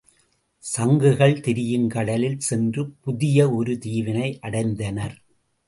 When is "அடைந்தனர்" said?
4.41-5.15